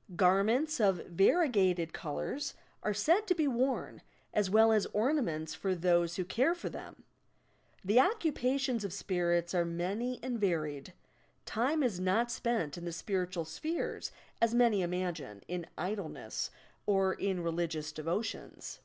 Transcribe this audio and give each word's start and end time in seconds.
''Garments 0.26 0.78
''of 0.82 0.96
variegated 1.06 1.94
colours 1.94 2.52
are 2.82 2.92
said 2.92 3.26
to 3.26 3.34
be 3.34 3.48
worn, 3.48 4.02
as 4.34 4.50
well 4.50 4.70
as 4.70 4.84
ornaments 4.92 5.54
for 5.54 5.74
those 5.74 6.16
who 6.16 6.26
care 6.26 6.54
for 6.54 6.68
them. 6.68 7.04
The 7.82 7.98
occupations 7.98 8.84
of 8.84 8.92
spirits 8.92 9.54
are 9.54 9.64
many 9.64 10.20
and 10.22 10.38
varied. 10.38 10.92
Time 11.46 11.82
is 11.82 11.98
not 12.00 12.30
spent 12.30 12.76
in 12.76 12.84
the 12.84 12.92
spiritual 12.92 13.46
spheres, 13.46 14.12
as 14.42 14.54
many 14.54 14.82
imagine, 14.82 15.42
in 15.48 15.64
idleness 15.78 16.50
or 16.84 17.14
in 17.14 17.42
religious 17.42 17.90
devotions. 17.90 18.80